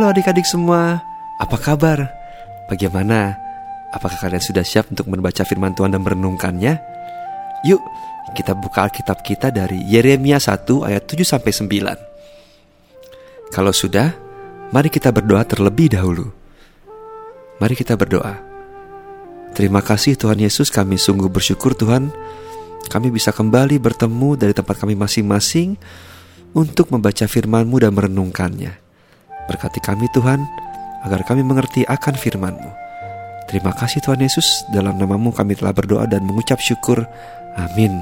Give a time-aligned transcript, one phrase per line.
[0.00, 1.04] adik-adik semua,
[1.36, 2.08] apa kabar?
[2.72, 3.36] Bagaimana?
[3.92, 6.80] Apakah kalian sudah siap untuk membaca firman Tuhan dan merenungkannya?
[7.68, 7.84] Yuk,
[8.32, 13.52] kita buka Alkitab kita dari Yeremia 1 ayat 7 sampai 9.
[13.52, 14.16] Kalau sudah,
[14.72, 16.32] mari kita berdoa terlebih dahulu.
[17.60, 18.40] Mari kita berdoa.
[19.52, 22.08] Terima kasih Tuhan Yesus, kami sungguh bersyukur Tuhan.
[22.88, 25.76] Kami bisa kembali bertemu dari tempat kami masing-masing
[26.56, 28.81] untuk membaca firman-Mu dan merenungkannya.
[29.52, 30.48] Berkati kami Tuhan,
[31.04, 32.72] agar kami mengerti akan firman-Mu.
[33.52, 37.04] Terima kasih Tuhan Yesus, dalam namamu kami telah berdoa dan mengucap syukur.
[37.60, 38.00] Amin.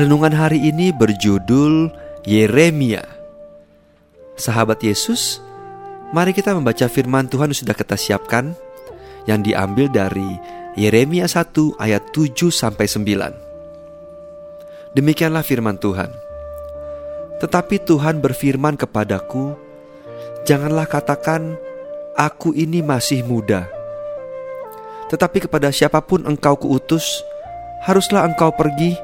[0.00, 1.92] Renungan hari ini berjudul
[2.24, 3.04] Yeremia.
[4.40, 5.44] Sahabat Yesus,
[6.16, 8.56] mari kita membaca firman Tuhan yang sudah kita siapkan
[9.28, 10.40] yang diambil dari
[10.72, 14.96] Yeremia 1 ayat 7 sampai 9.
[14.96, 16.08] Demikianlah firman Tuhan.
[17.44, 19.67] Tetapi Tuhan berfirman kepadaku,
[20.48, 21.60] Janganlah katakan,
[22.16, 23.68] "Aku ini masih muda."
[25.12, 27.20] Tetapi kepada siapa pun engkau kuutus,
[27.84, 28.96] haruslah engkau pergi,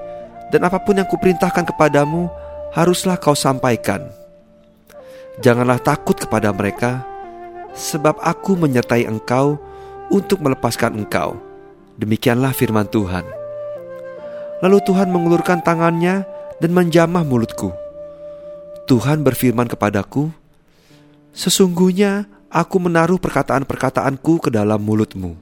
[0.48, 2.32] dan apa pun yang kuperintahkan kepadamu,
[2.72, 4.08] haruslah kau sampaikan.
[5.44, 7.04] Janganlah takut kepada mereka,
[7.76, 9.60] sebab aku menyertai engkau
[10.08, 11.36] untuk melepaskan engkau.
[12.00, 13.28] Demikianlah firman Tuhan.
[14.64, 16.24] Lalu Tuhan mengulurkan tangannya
[16.56, 17.68] dan menjamah mulutku.
[18.88, 20.32] Tuhan berfirman kepadaku,
[21.34, 25.34] Sesungguhnya aku menaruh perkataan-perkataanku ke dalam mulutmu.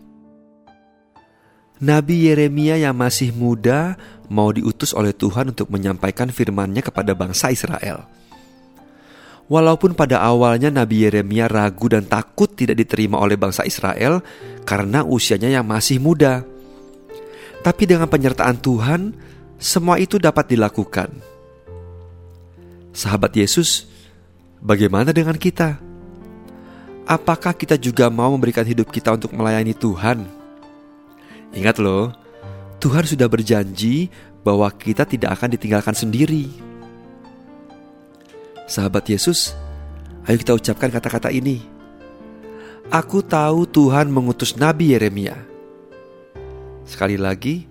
[1.85, 4.01] Nabi Yeremia yang masih muda
[4.33, 8.09] mau diutus oleh Tuhan untuk menyampaikan firman-Nya kepada bangsa Israel.
[9.53, 14.25] Walaupun pada awalnya Nabi Yeremia ragu dan takut tidak diterima oleh bangsa Israel
[14.65, 16.41] karena usianya yang masih muda.
[17.61, 19.13] Tapi dengan penyertaan Tuhan,
[19.61, 21.13] semua itu dapat dilakukan.
[22.95, 23.93] Sahabat Yesus,
[24.63, 25.83] Bagaimana dengan kita?
[27.03, 30.23] Apakah kita juga mau memberikan hidup kita untuk melayani Tuhan?
[31.51, 32.15] Ingat loh,
[32.79, 34.07] Tuhan sudah berjanji
[34.47, 36.47] bahwa kita tidak akan ditinggalkan sendiri.
[38.71, 39.53] Sahabat Yesus,
[40.31, 41.63] ayo kita ucapkan kata-kata ini.
[42.89, 45.37] Aku tahu Tuhan mengutus Nabi Yeremia.
[46.87, 47.67] Sekali lagi,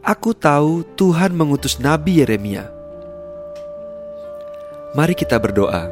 [0.00, 2.68] aku tahu Tuhan mengutus Nabi Yeremia.
[4.96, 5.90] Mari kita berdoa.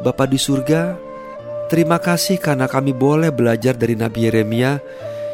[0.00, 1.09] Bapa di surga,
[1.70, 4.82] terima kasih karena kami boleh belajar dari Nabi Yeremia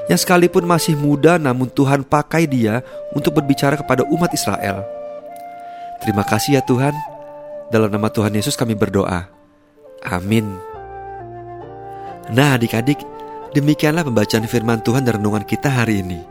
[0.06, 2.84] yang sekalipun masih muda namun Tuhan pakai dia
[3.16, 4.86] untuk berbicara kepada umat Israel.
[6.04, 6.94] Terima kasih ya Tuhan.
[7.72, 9.26] Dalam nama Tuhan Yesus kami berdoa.
[10.06, 10.46] Amin.
[12.30, 13.02] Nah adik-adik,
[13.54, 16.22] demikianlah pembacaan firman Tuhan dan renungan kita hari ini.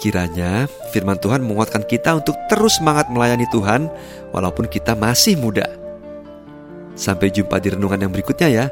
[0.00, 0.64] Kiranya
[0.96, 3.92] firman Tuhan menguatkan kita untuk terus semangat melayani Tuhan
[4.32, 5.68] walaupun kita masih muda.
[6.96, 8.66] Sampai jumpa di renungan yang berikutnya ya.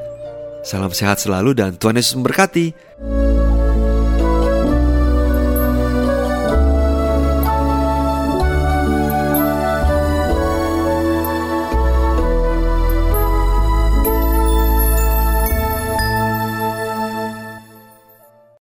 [0.68, 2.76] Salam sehat selalu dan Tuhan Yesus memberkati.